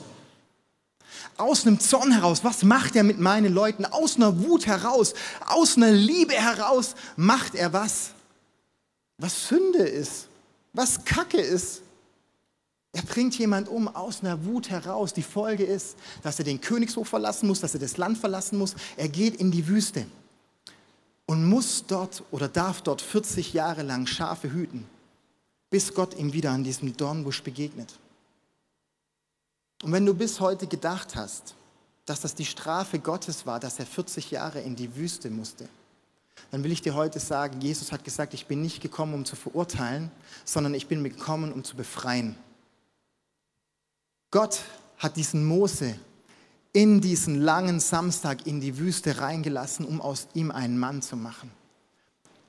[1.37, 3.85] Aus einem Zorn heraus, was macht er mit meinen Leuten?
[3.85, 5.15] Aus einer Wut heraus,
[5.47, 8.11] aus einer Liebe heraus macht er was?
[9.19, 10.30] Was Sünde ist
[10.73, 11.83] was Kacke ist.
[12.93, 15.13] Er bringt jemand um aus einer Wut heraus.
[15.13, 18.75] Die Folge ist, dass er den Königshof verlassen muss, dass er das Land verlassen muss.
[18.97, 20.07] Er geht in die Wüste
[21.27, 24.87] und muss dort oder darf dort 40 Jahre lang Schafe hüten,
[25.71, 27.97] bis Gott ihm wieder an diesem Dornbusch begegnet.
[29.83, 31.55] Und wenn du bis heute gedacht hast,
[32.05, 35.69] dass das die Strafe Gottes war, dass er 40 Jahre in die Wüste musste,
[36.51, 39.37] dann will ich dir heute sagen, Jesus hat gesagt, ich bin nicht gekommen, um zu
[39.37, 40.11] verurteilen,
[40.45, 42.37] sondern ich bin gekommen, um zu befreien.
[44.31, 44.61] Gott
[44.99, 45.97] hat diesen Mose
[46.73, 51.51] in diesen langen Samstag in die Wüste reingelassen, um aus ihm einen Mann zu machen,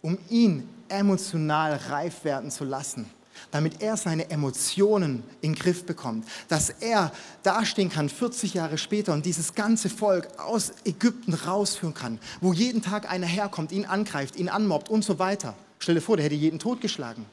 [0.01, 3.10] um ihn emotional reif werden zu lassen
[3.52, 7.12] damit er seine Emotionen in den Griff bekommt, dass er
[7.44, 12.82] dastehen kann 40 Jahre später und dieses ganze Volk aus Ägypten rausführen kann, wo jeden
[12.82, 15.56] Tag einer herkommt, ihn angreift, ihn anmobbt und so weiter.
[15.80, 17.26] Stell dir vor, der hätte jeden totgeschlagen.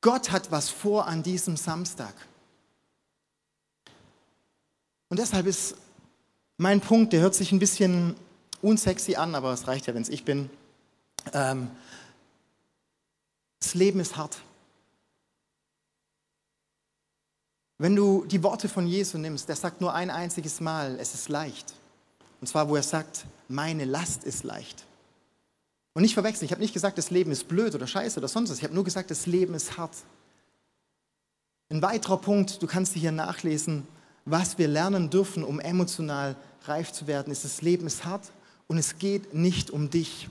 [0.00, 2.14] Gott hat was vor an diesem Samstag.
[5.08, 5.74] Und deshalb ist
[6.56, 8.14] mein Punkt, der hört sich ein bisschen
[8.62, 10.50] unsexy an, aber es reicht ja, wenn es ich bin.
[11.32, 11.70] Ähm,
[13.60, 14.40] das Leben ist hart.
[17.80, 21.30] Wenn du die Worte von Jesu nimmst, der sagt nur ein einziges Mal, es ist
[21.30, 21.72] leicht.
[22.38, 24.84] Und zwar, wo er sagt, meine Last ist leicht.
[25.94, 28.50] Und nicht verwechseln, ich habe nicht gesagt, das Leben ist blöd oder scheiße oder sonst
[28.50, 28.58] was.
[28.58, 29.94] Ich habe nur gesagt, das Leben ist hart.
[31.70, 33.86] Ein weiterer Punkt, du kannst hier nachlesen,
[34.26, 38.30] was wir lernen dürfen, um emotional reif zu werden, ist, das Leben ist hart
[38.68, 40.28] und es geht nicht um dich.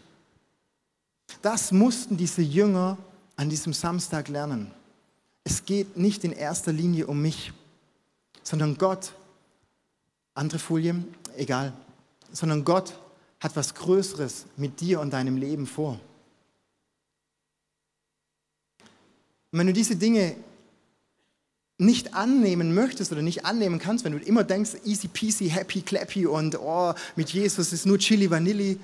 [1.42, 3.00] Das mussten diese Jünger
[3.38, 4.72] an diesem Samstag lernen
[5.50, 7.52] es geht nicht in erster Linie um mich,
[8.44, 9.14] sondern Gott,
[10.36, 11.04] andere Folie,
[11.38, 11.74] egal,
[12.32, 12.94] sondern Gott
[13.40, 16.00] hat was Größeres mit dir und deinem Leben vor.
[19.52, 20.36] Und wenn du diese Dinge
[21.80, 26.28] nicht annehmen möchtest oder nicht annehmen kannst, wenn du immer denkst, easy peasy, happy clappy
[26.28, 28.80] und oh, mit Jesus ist nur chili vanilli,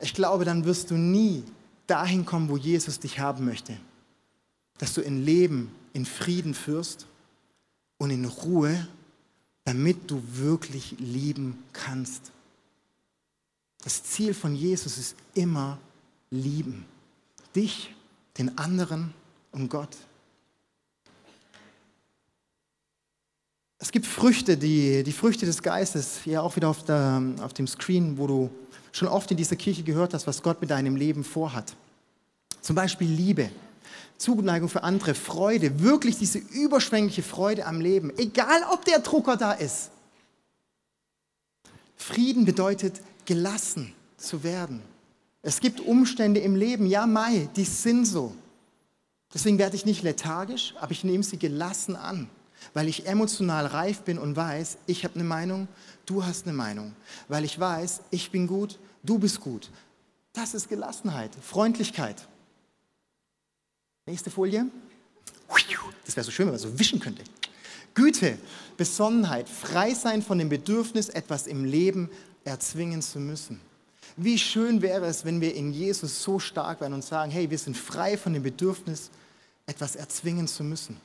[0.00, 1.44] ich glaube, dann wirst du nie
[1.86, 3.78] dahin kommen, wo Jesus dich haben möchte
[4.78, 7.06] dass du in Leben, in Frieden führst
[7.98, 8.88] und in Ruhe,
[9.64, 12.32] damit du wirklich lieben kannst.
[13.82, 15.78] Das Ziel von Jesus ist immer
[16.30, 16.84] lieben.
[17.54, 17.94] Dich,
[18.38, 19.14] den anderen
[19.52, 19.96] und Gott.
[23.78, 27.66] Es gibt Früchte, die, die Früchte des Geistes, hier auch wieder auf, der, auf dem
[27.66, 28.50] Screen, wo du
[28.92, 31.76] schon oft in dieser Kirche gehört hast, was Gott mit deinem Leben vorhat.
[32.62, 33.50] Zum Beispiel Liebe.
[34.18, 39.52] Zuneigung für andere, Freude, wirklich diese überschwängliche Freude am Leben, egal ob der Drucker da
[39.52, 39.90] ist.
[41.96, 44.82] Frieden bedeutet gelassen zu werden.
[45.42, 48.34] Es gibt Umstände im Leben, ja Mai, die sind so.
[49.32, 52.28] Deswegen werde ich nicht lethargisch, aber ich nehme sie gelassen an,
[52.72, 55.68] weil ich emotional reif bin und weiß, ich habe eine Meinung,
[56.06, 56.94] du hast eine Meinung.
[57.28, 59.70] Weil ich weiß, ich bin gut, du bist gut.
[60.32, 62.26] Das ist Gelassenheit, Freundlichkeit.
[64.06, 64.66] Nächste Folie.
[66.04, 67.24] Das wäre so schön, wenn man so wischen könnte.
[67.94, 68.38] Güte,
[68.76, 72.10] Besonnenheit, frei sein von dem Bedürfnis, etwas im Leben
[72.44, 73.60] erzwingen zu müssen.
[74.16, 77.58] Wie schön wäre es, wenn wir in Jesus so stark wären und sagen, hey, wir
[77.58, 79.10] sind frei von dem Bedürfnis,
[79.66, 81.00] etwas erzwingen zu müssen.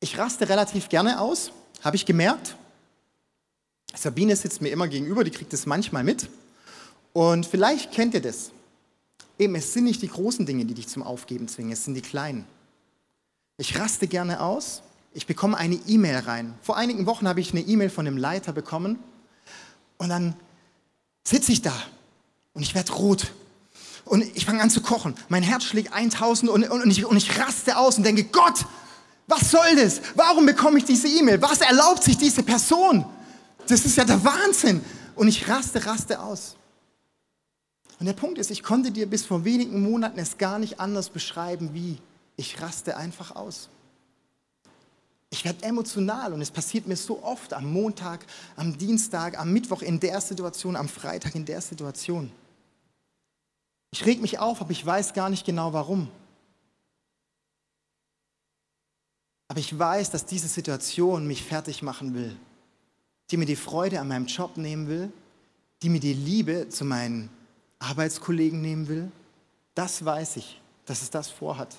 [0.00, 1.50] Ich raste relativ gerne aus,
[1.82, 2.56] habe ich gemerkt.
[3.94, 6.28] Sabine sitzt mir immer gegenüber, die kriegt es manchmal mit.
[7.14, 8.50] Und vielleicht kennt ihr das.
[9.38, 12.02] Eben, es sind nicht die großen Dinge, die dich zum Aufgeben zwingen, es sind die
[12.02, 12.44] kleinen.
[13.56, 16.54] Ich raste gerne aus, ich bekomme eine E-Mail rein.
[16.60, 18.98] Vor einigen Wochen habe ich eine E-Mail von einem Leiter bekommen
[19.96, 20.34] und dann
[21.22, 21.74] sitze ich da
[22.52, 23.32] und ich werde rot.
[24.04, 25.14] Und ich fange an zu kochen.
[25.28, 28.66] Mein Herz schlägt 1000 und, und, und, ich, und ich raste aus und denke, Gott,
[29.28, 30.00] was soll das?
[30.16, 31.40] Warum bekomme ich diese E-Mail?
[31.40, 33.06] Was erlaubt sich diese Person?
[33.68, 34.84] Das ist ja der Wahnsinn.
[35.14, 36.56] Und ich raste, raste aus.
[38.04, 41.08] Und der Punkt ist, ich konnte dir bis vor wenigen Monaten es gar nicht anders
[41.08, 41.96] beschreiben, wie
[42.36, 43.70] ich raste einfach aus.
[45.30, 49.80] Ich werde emotional und es passiert mir so oft am Montag, am Dienstag, am Mittwoch
[49.80, 52.30] in der Situation, am Freitag in der Situation.
[53.90, 56.10] Ich reg mich auf, aber ich weiß gar nicht genau warum.
[59.48, 62.36] Aber ich weiß, dass diese Situation mich fertig machen will,
[63.30, 65.10] die mir die Freude an meinem Job nehmen will,
[65.80, 67.30] die mir die Liebe zu meinen
[67.84, 69.12] Arbeitskollegen nehmen will.
[69.74, 71.76] Das weiß ich, dass es das vorhat.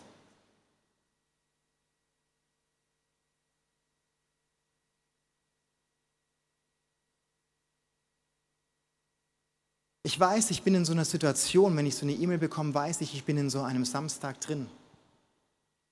[10.05, 13.01] Ich weiß, ich bin in so einer Situation, wenn ich so eine E-Mail bekomme, weiß
[13.01, 14.67] ich, ich bin in so einem Samstag drin,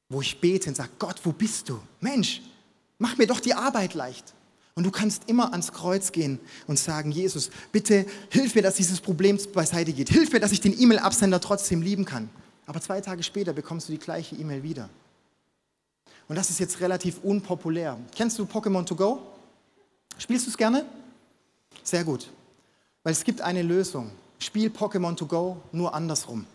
[0.07, 1.81] wo ich bete und sage, Gott, wo bist du?
[1.99, 2.41] Mensch,
[2.99, 4.35] mach mir doch die Arbeit leicht.
[4.75, 8.99] Und du kannst immer ans Kreuz gehen und sagen, Jesus, bitte hilf mir, dass dieses
[8.99, 10.09] Problem beiseite geht.
[10.09, 12.29] Hilf mir, dass ich den E-Mail-Absender trotzdem lieben kann.
[12.65, 14.89] Aber zwei Tage später bekommst du die gleiche E-Mail wieder.
[16.27, 17.99] Und das ist jetzt relativ unpopulär.
[18.15, 19.21] Kennst du Pokémon To Go?
[20.17, 20.85] Spielst du es gerne?
[21.83, 22.29] Sehr gut.
[23.03, 24.09] Weil es gibt eine Lösung.
[24.39, 26.45] Spiel Pokémon To Go nur andersrum.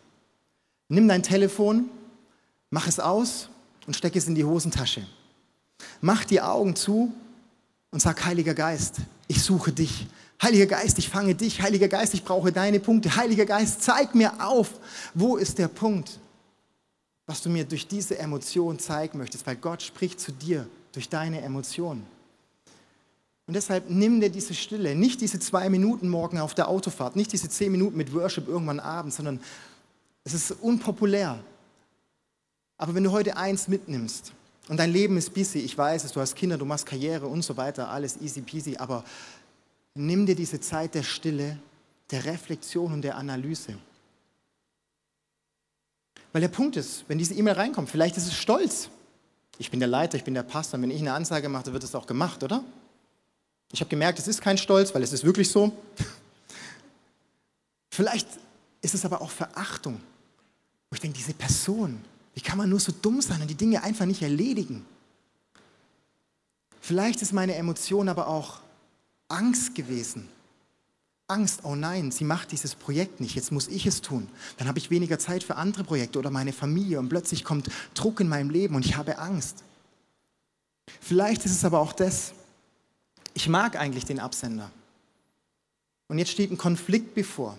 [0.89, 1.89] Nimm dein Telefon,
[2.71, 3.49] mach es aus
[3.87, 5.07] und steck es in die Hosentasche.
[6.01, 7.13] Mach die Augen zu
[7.91, 8.97] und sag, Heiliger Geist,
[9.27, 10.07] ich suche dich.
[10.43, 11.63] Heiliger Geist, ich fange dich.
[11.63, 13.17] Heiliger Geist, ich brauche deine Punkte.
[13.17, 14.71] Heiliger Geist, zeig mir auf,
[15.15, 16.21] wo ist der Punkt,
[17.27, 21.41] was du mir durch diese Emotion zeigen möchtest, weil Gott spricht zu dir durch deine
[21.41, 22.07] Emotionen.
[23.47, 27.33] Und deshalb nimm dir diese Stille, nicht diese zwei Minuten morgen auf der Autofahrt, nicht
[27.33, 29.41] diese zehn Minuten mit Worship irgendwann abends, sondern
[30.25, 31.43] es ist unpopulär.
[32.77, 34.33] Aber wenn du heute eins mitnimmst
[34.69, 37.43] und dein Leben ist busy, ich weiß es, du hast Kinder, du machst Karriere und
[37.43, 39.05] so weiter, alles easy peasy, aber
[39.95, 41.59] nimm dir diese Zeit der Stille,
[42.11, 43.79] der Reflexion und der Analyse.
[46.33, 48.91] Weil der Punkt ist, wenn diese E-Mail reinkommt, vielleicht ist es Stolz.
[49.59, 50.81] Ich bin der Leiter, ich bin der Pastor.
[50.81, 52.63] Wenn ich eine Ansage mache, dann wird es auch gemacht, oder?
[53.73, 55.73] Ich habe gemerkt, es ist kein Stolz, weil es ist wirklich so.
[57.91, 58.29] Vielleicht
[58.83, 60.01] ist es aber auch Verachtung.
[60.91, 62.01] Wo ich denke, diese Person,
[62.39, 64.87] wie kann man nur so dumm sein und die Dinge einfach nicht erledigen?
[66.81, 68.61] Vielleicht ist meine Emotion aber auch
[69.27, 70.29] Angst gewesen.
[71.27, 74.29] Angst, oh nein, sie macht dieses Projekt nicht, jetzt muss ich es tun.
[74.57, 78.21] Dann habe ich weniger Zeit für andere Projekte oder meine Familie und plötzlich kommt Druck
[78.21, 79.65] in meinem Leben und ich habe Angst.
[81.01, 82.35] Vielleicht ist es aber auch das,
[83.35, 84.71] ich mag eigentlich den Absender.
[86.07, 87.59] Und jetzt steht ein Konflikt bevor.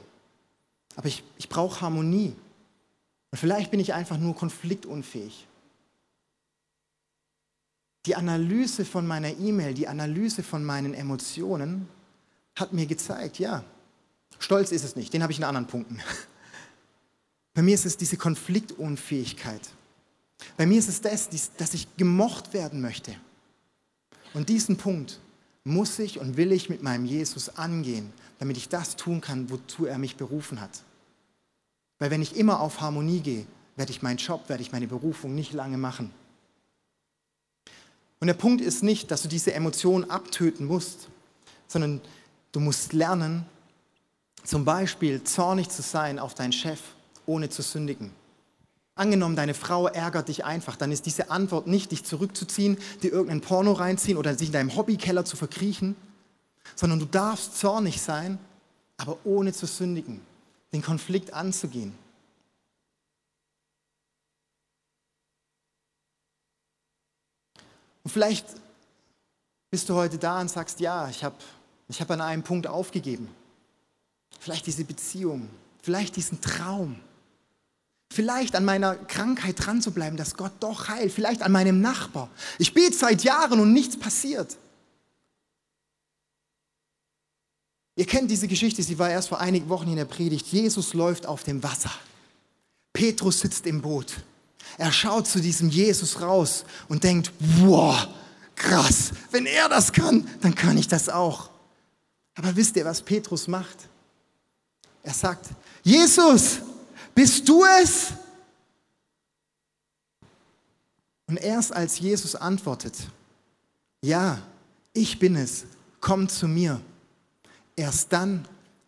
[0.96, 2.34] Aber ich, ich brauche Harmonie.
[3.32, 5.48] Und vielleicht bin ich einfach nur konfliktunfähig.
[8.06, 11.88] Die Analyse von meiner E-Mail, die Analyse von meinen Emotionen
[12.56, 13.64] hat mir gezeigt, ja,
[14.40, 16.00] stolz ist es nicht, den habe ich in anderen Punkten.
[17.54, 19.62] Bei mir ist es diese Konfliktunfähigkeit.
[20.56, 23.16] Bei mir ist es das, dass ich gemocht werden möchte.
[24.34, 25.20] Und diesen Punkt,
[25.64, 29.86] muss ich und will ich mit meinem Jesus angehen, damit ich das tun kann, wozu
[29.86, 30.84] er mich berufen hat.
[32.00, 35.36] Weil wenn ich immer auf Harmonie gehe, werde ich meinen Job, werde ich meine Berufung
[35.36, 36.12] nicht lange machen.
[38.20, 41.08] Und der Punkt ist nicht, dass du diese Emotionen abtöten musst,
[41.68, 42.02] sondern
[42.52, 43.46] du musst lernen,
[44.44, 46.80] zum Beispiel zornig zu sein auf deinen Chef,
[47.26, 48.12] ohne zu sündigen.
[48.96, 53.40] Angenommen, deine Frau ärgert dich einfach, dann ist diese Antwort nicht, dich zurückzuziehen, dir irgendein
[53.40, 55.96] Porno reinziehen oder sich in deinem Hobbykeller zu verkriechen,
[56.76, 58.40] sondern du darfst zornig sein,
[58.98, 60.20] aber ohne zu sündigen,
[60.74, 61.98] den Konflikt anzugehen.
[68.04, 68.46] Und vielleicht
[69.72, 71.36] bist du heute da und sagst, ja, ich habe
[71.88, 73.30] ich hab an einem Punkt aufgegeben.
[74.40, 75.50] Vielleicht diese Beziehung,
[75.82, 77.00] vielleicht diesen Traum.
[78.12, 81.12] Vielleicht an meiner Krankheit dran zu bleiben, dass Gott doch heilt.
[81.12, 82.30] Vielleicht an meinem Nachbar.
[82.58, 84.58] Ich bete seit Jahren und nichts passiert.
[88.00, 90.48] Ihr kennt diese Geschichte, sie war erst vor einigen Wochen in der Predigt.
[90.48, 91.92] Jesus läuft auf dem Wasser.
[92.94, 94.24] Petrus sitzt im Boot.
[94.78, 98.08] Er schaut zu diesem Jesus raus und denkt, wow,
[98.56, 101.50] krass, wenn er das kann, dann kann ich das auch.
[102.36, 103.90] Aber wisst ihr, was Petrus macht?
[105.04, 105.48] Er sagt,
[105.84, 106.60] Jesus,
[107.14, 108.14] bist du es?
[111.28, 112.96] Und erst als Jesus antwortet,
[114.02, 114.42] ja,
[114.94, 115.66] ich bin es,
[116.00, 116.80] komm zu mir,
[117.80, 118.46] erst dann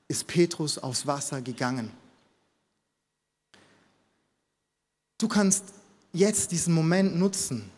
[0.08, 1.90] ist Petrus aufs Wasser gegangen.
[5.18, 5.64] Du kannst
[6.12, 7.70] jetzt diesen Moment nutzen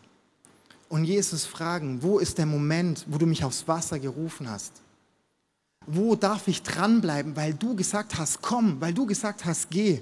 [0.88, 4.72] und Jesus fragen, wo ist der Moment, wo du mich aufs Wasser gerufen hast?
[5.86, 10.00] Wo darf ich dranbleiben, weil du gesagt hast, komm, weil du gesagt hast, geh?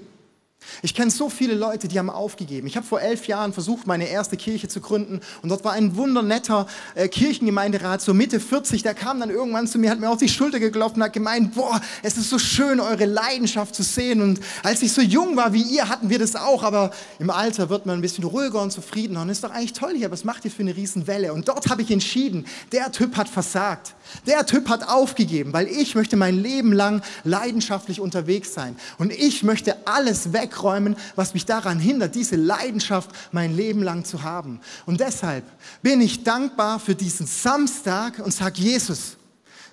[0.83, 2.67] Ich kenne so viele Leute, die haben aufgegeben.
[2.67, 5.97] Ich habe vor elf Jahren versucht, meine erste Kirche zu gründen und dort war ein
[5.97, 10.19] wundernetter äh, Kirchengemeinderat, so Mitte 40, der kam dann irgendwann zu mir, hat mir auf
[10.19, 14.23] die Schulter geklopft und hat gemeint, boah, es ist so schön, eure Leidenschaft zu sehen
[14.23, 17.69] und als ich so jung war wie ihr, hatten wir das auch, aber im Alter
[17.69, 20.45] wird man ein bisschen ruhiger und zufriedener und ist doch eigentlich toll hier, was macht
[20.45, 21.33] ihr für eine Riesenwelle?
[21.33, 23.95] Und dort habe ich entschieden, der Typ hat versagt,
[24.27, 29.43] der Typ hat aufgegeben, weil ich möchte mein Leben lang leidenschaftlich unterwegs sein und ich
[29.43, 34.61] möchte alles weg wegräumen, was mich daran hindert, diese Leidenschaft mein Leben lang zu haben.
[34.87, 35.45] Und deshalb
[35.83, 39.17] bin ich dankbar für diesen Samstag und sage, Jesus,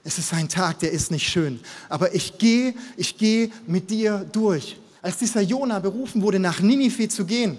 [0.04, 4.26] es ist ein Tag, der ist nicht schön, aber ich gehe, ich gehe mit dir
[4.32, 4.78] durch.
[5.02, 7.58] Als dieser Jona berufen wurde, nach Ninive zu gehen,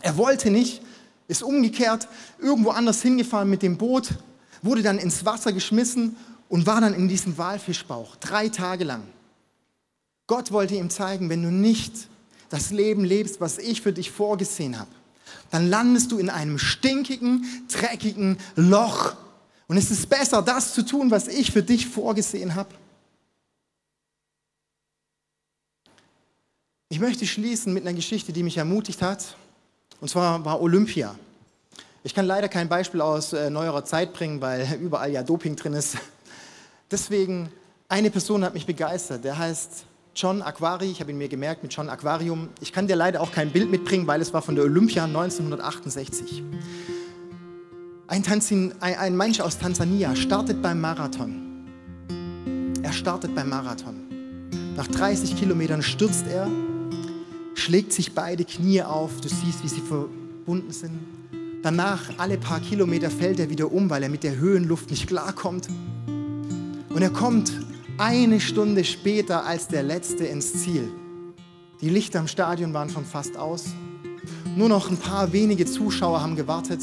[0.00, 0.82] er wollte nicht,
[1.26, 2.08] ist umgekehrt,
[2.40, 4.10] irgendwo anders hingefahren mit dem Boot,
[4.62, 6.16] wurde dann ins Wasser geschmissen
[6.48, 9.02] und war dann in diesem Walfischbauch, drei Tage lang.
[10.26, 12.08] Gott wollte ihm zeigen, wenn du nicht
[12.50, 14.90] das Leben lebst, was ich für dich vorgesehen habe,
[15.50, 19.14] dann landest du in einem stinkigen, dreckigen Loch.
[19.66, 22.70] Und es ist besser, das zu tun, was ich für dich vorgesehen habe.
[26.90, 29.36] Ich möchte schließen mit einer Geschichte, die mich ermutigt hat.
[30.00, 31.14] Und zwar war Olympia.
[32.02, 35.74] Ich kann leider kein Beispiel aus äh, neuerer Zeit bringen, weil überall ja Doping drin
[35.74, 35.98] ist.
[36.90, 37.52] Deswegen,
[37.88, 39.24] eine Person hat mich begeistert.
[39.24, 39.84] Der heißt
[40.20, 42.48] John Aquari, ich habe ihn mir gemerkt mit John Aquarium.
[42.60, 46.42] Ich kann dir leider auch kein Bild mitbringen, weil es war von der Olympia 1968.
[48.08, 51.68] Ein, Tanzin, ein, ein Mensch aus Tansania startet beim Marathon.
[52.82, 53.94] Er startet beim Marathon.
[54.76, 56.48] Nach 30 Kilometern stürzt er,
[57.54, 59.20] schlägt sich beide Knie auf.
[59.20, 60.98] Du siehst, wie sie verbunden sind.
[61.62, 65.68] Danach, alle paar Kilometer, fällt er wieder um, weil er mit der Höhenluft nicht klarkommt.
[66.88, 67.52] Und er kommt
[67.98, 70.88] eine Stunde später als der letzte ins Ziel.
[71.80, 73.66] Die Lichter im Stadion waren schon fast aus.
[74.56, 76.80] Nur noch ein paar wenige Zuschauer haben gewartet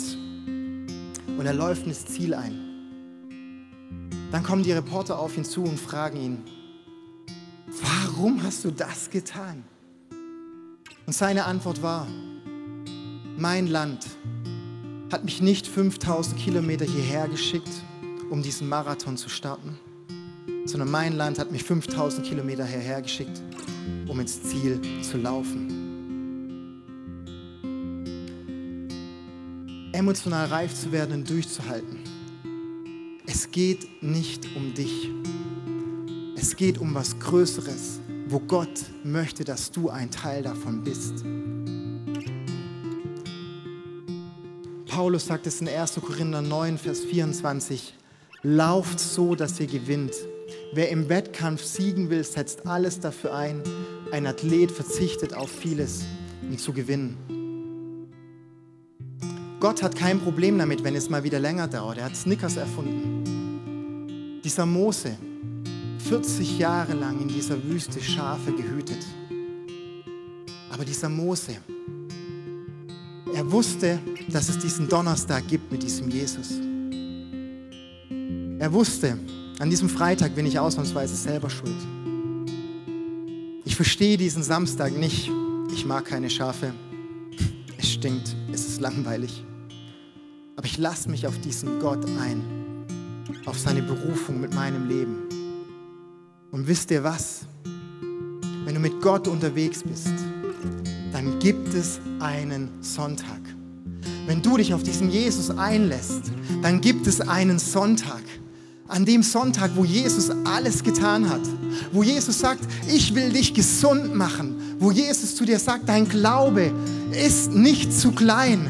[1.38, 2.60] und er läuft ins Ziel ein.
[4.32, 6.44] Dann kommen die Reporter auf ihn zu und fragen ihn,
[7.82, 9.64] warum hast du das getan?
[11.06, 12.08] Und seine Antwort war,
[13.38, 14.06] mein Land
[15.12, 17.72] hat mich nicht 5000 Kilometer hierher geschickt,
[18.30, 19.80] um diesen Marathon zu starten
[20.66, 23.42] sondern mein Land hat mich 5000 Kilometer hierher geschickt,
[24.08, 25.84] um ins Ziel zu laufen.
[29.94, 32.00] Emotional reif zu werden und durchzuhalten.
[33.26, 35.10] Es geht nicht um dich.
[36.36, 41.24] Es geht um was Größeres, wo Gott möchte, dass du ein Teil davon bist.
[44.86, 45.96] Paulus sagt es in 1.
[45.96, 47.94] Korinther 9, Vers 24,
[48.44, 50.14] lauft so, dass ihr gewinnt.
[50.74, 53.62] Wer im Wettkampf siegen will, setzt alles dafür ein.
[54.12, 56.06] Ein Athlet verzichtet auf vieles,
[56.42, 57.18] um zu gewinnen.
[59.60, 61.98] Gott hat kein Problem damit, wenn es mal wieder länger dauert.
[61.98, 64.42] Er hat Snickers erfunden.
[64.44, 65.18] Dieser Mose,
[66.08, 69.04] 40 Jahre lang in dieser Wüste Schafe gehütet.
[70.70, 71.56] Aber dieser Mose,
[73.34, 74.00] er wusste,
[74.30, 76.52] dass es diesen Donnerstag gibt mit diesem Jesus.
[78.60, 79.18] Er wusste,
[79.60, 81.76] an diesem Freitag bin ich ausnahmsweise selber schuld.
[83.64, 85.32] Ich verstehe diesen Samstag nicht.
[85.74, 86.74] Ich mag keine Schafe.
[87.78, 89.44] Es stinkt, es ist langweilig.
[90.56, 92.42] Aber ich lasse mich auf diesen Gott ein,
[93.46, 95.24] auf seine Berufung mit meinem Leben.
[96.52, 97.46] Und wisst ihr was?
[98.66, 100.14] Wenn du mit Gott unterwegs bist,
[101.12, 103.42] dann gibt es einen Sonntag.
[104.26, 108.24] Wenn du dich auf diesen Jesus einlässt, dann gibt es einen Sonntag
[108.88, 111.42] an dem Sonntag, wo Jesus alles getan hat,
[111.92, 116.72] wo Jesus sagt, ich will dich gesund machen, wo Jesus zu dir sagt, dein Glaube
[117.12, 118.70] ist nicht zu klein.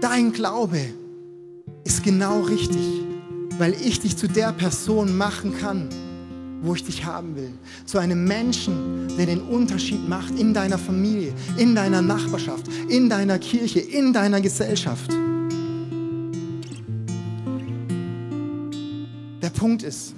[0.00, 0.80] Dein Glaube
[1.84, 3.02] ist genau richtig,
[3.58, 5.88] weil ich dich zu der Person machen kann,
[6.62, 7.52] wo ich dich haben will.
[7.84, 13.38] Zu einem Menschen, der den Unterschied macht in deiner Familie, in deiner Nachbarschaft, in deiner
[13.38, 15.10] Kirche, in deiner Gesellschaft.
[19.60, 20.14] Punkt ist,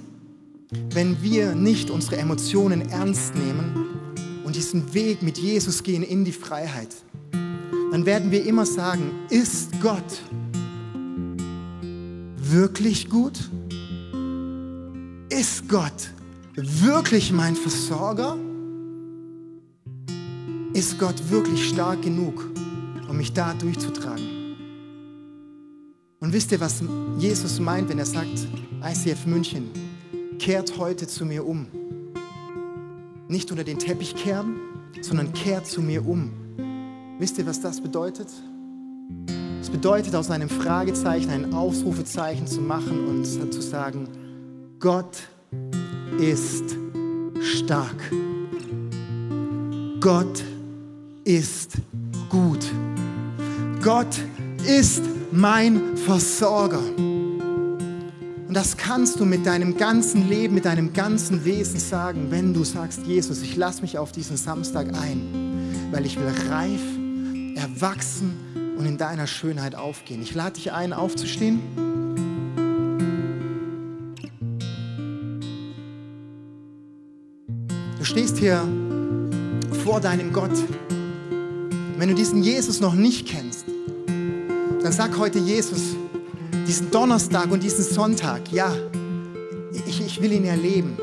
[0.91, 3.89] wenn wir nicht unsere Emotionen ernst nehmen
[4.45, 6.95] und diesen Weg mit Jesus gehen in die Freiheit,
[7.91, 10.21] dann werden wir immer sagen, ist Gott
[12.37, 13.37] wirklich gut?
[15.27, 16.11] Ist Gott
[16.55, 18.37] wirklich mein Versorger?
[20.71, 22.49] Ist Gott wirklich stark genug,
[23.09, 24.32] um mich da durchzutragen?
[26.23, 26.81] Und wisst ihr, was
[27.17, 28.47] Jesus meint, wenn er sagt,
[28.81, 29.69] ICF München,
[30.39, 31.67] kehrt heute zu mir um.
[33.27, 34.55] Nicht unter den Teppich kehren,
[35.01, 36.31] sondern kehrt zu mir um.
[37.19, 38.29] Wisst ihr, was das bedeutet?
[39.59, 44.07] Es bedeutet, aus einem Fragezeichen ein Ausrufezeichen zu machen und zu sagen,
[44.79, 45.23] Gott
[46.21, 46.63] ist
[47.41, 47.97] stark.
[49.99, 50.41] Gott
[51.25, 51.73] ist
[52.29, 52.65] gut.
[53.81, 54.17] Gott
[54.65, 55.01] ist
[55.33, 56.79] mein Versorger.
[58.47, 62.63] Und das kannst du mit deinem ganzen Leben, mit deinem ganzen Wesen sagen, wenn du
[62.63, 66.81] sagst, Jesus, ich lasse mich auf diesen Samstag ein, weil ich will reif,
[67.55, 68.33] erwachsen
[68.77, 70.21] und in deiner Schönheit aufgehen.
[70.21, 71.61] Ich lade dich ein, aufzustehen.
[77.97, 78.61] Du stehst hier
[79.83, 80.51] vor deinem Gott.
[81.97, 83.62] Wenn du diesen Jesus noch nicht kennst,
[84.83, 85.95] dann sag heute Jesus,
[86.67, 88.75] diesen Donnerstag und diesen Sonntag, ja,
[89.87, 90.97] ich, ich will ihn erleben.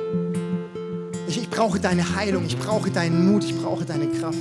[1.27, 4.37] Ich, ich brauche deine Heilung, ich brauche deinen Mut, ich brauche deine Kraft.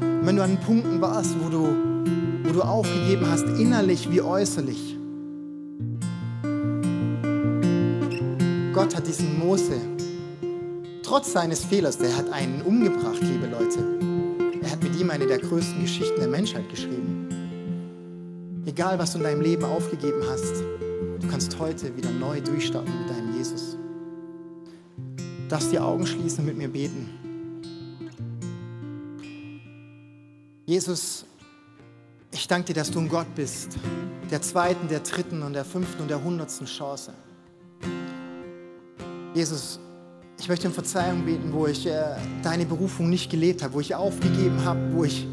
[0.00, 1.68] Und wenn du an Punkten warst, wo du,
[2.42, 4.96] wo du aufgegeben hast, innerlich wie äußerlich,
[8.72, 9.80] Gott hat diesen Mose,
[11.04, 13.78] trotz seines Fehlers, der hat einen umgebracht, liebe Leute.
[14.60, 17.13] Er hat mit ihm eine der größten Geschichten der Menschheit geschrieben.
[18.66, 20.62] Egal, was du in deinem Leben aufgegeben hast,
[21.20, 23.76] du kannst heute wieder neu durchstarten mit deinem Jesus.
[25.50, 27.10] Darfst die Augen schließen und mit mir beten.
[30.64, 31.26] Jesus,
[32.30, 33.76] ich danke dir, dass du ein Gott bist,
[34.30, 37.12] der zweiten, der dritten und der fünften und der hundertsten Chance.
[39.34, 39.78] Jesus,
[40.40, 43.94] ich möchte um Verzeihung beten, wo ich äh, deine Berufung nicht gelebt habe, wo ich
[43.94, 45.26] aufgegeben habe, wo ich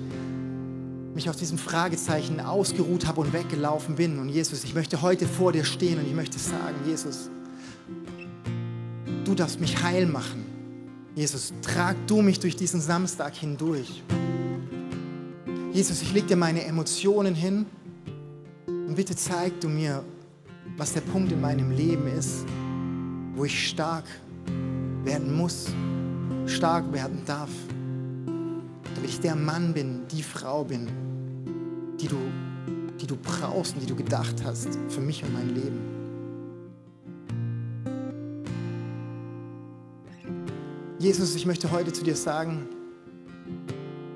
[1.13, 4.19] mich aus diesem Fragezeichen ausgeruht habe und weggelaufen bin.
[4.19, 7.29] Und Jesus, ich möchte heute vor dir stehen und ich möchte sagen, Jesus,
[9.25, 10.45] du darfst mich heil machen.
[11.15, 14.01] Jesus, trag du mich durch diesen Samstag hindurch.
[15.73, 17.65] Jesus, ich lege dir meine Emotionen hin
[18.67, 20.03] und bitte zeig du mir,
[20.77, 22.45] was der Punkt in meinem Leben ist,
[23.35, 24.05] wo ich stark
[25.03, 25.67] werden muss,
[26.45, 27.49] stark werden darf
[29.01, 30.87] damit ich der Mann bin, die Frau bin,
[31.99, 32.17] die du,
[32.99, 35.79] die du brauchst und die du gedacht hast für mich und mein Leben.
[40.99, 42.67] Jesus, ich möchte heute zu dir sagen,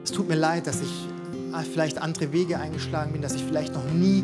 [0.03, 1.07] es tut mir leid, dass ich
[1.71, 4.23] vielleicht andere Wege eingeschlagen bin, dass ich vielleicht noch nie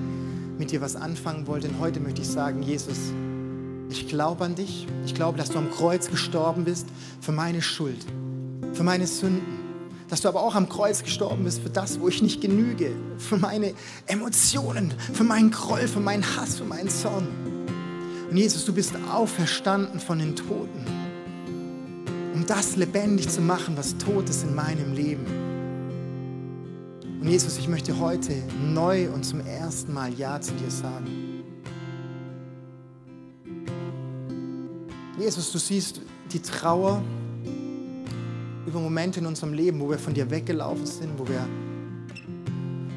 [0.59, 1.69] mit dir was anfangen wollte.
[1.69, 3.13] Und heute möchte ich sagen, Jesus,
[3.89, 4.85] ich glaube an dich.
[5.07, 6.85] Ich glaube, dass du am Kreuz gestorben bist
[7.19, 8.05] für meine Schuld,
[8.73, 9.60] für meine Sünden
[10.11, 13.37] dass du aber auch am Kreuz gestorben bist für das, wo ich nicht genüge, für
[13.37, 13.73] meine
[14.07, 17.29] Emotionen, für meinen Groll, für meinen Hass, für meinen Zorn.
[18.29, 20.85] Und Jesus, du bist auferstanden von den Toten,
[22.33, 25.25] um das lebendig zu machen, was tot ist in meinem Leben.
[27.21, 28.33] Und Jesus, ich möchte heute
[28.73, 31.41] neu und zum ersten Mal Ja zu dir sagen.
[35.17, 36.01] Jesus, du siehst
[36.33, 37.01] die Trauer,
[38.71, 41.45] über Momente in unserem Leben, wo wir von dir weggelaufen sind, wo wir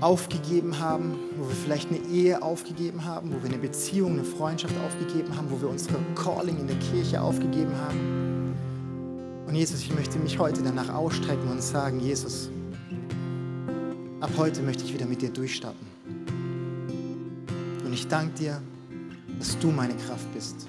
[0.01, 4.75] aufgegeben haben, wo wir vielleicht eine Ehe aufgegeben haben, wo wir eine Beziehung, eine Freundschaft
[4.87, 8.55] aufgegeben haben, wo wir unsere Calling in der Kirche aufgegeben haben.
[9.49, 12.51] Und Jesus, ich möchte mich heute danach ausstrecken und sagen, Jesus,
[14.21, 15.87] ab heute möchte ich wieder mit dir durchstarten.
[17.85, 18.63] Und ich danke dir,
[19.41, 20.69] dass du meine Kraft bist.